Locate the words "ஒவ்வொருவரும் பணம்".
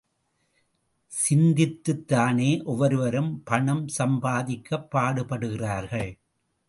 2.63-3.85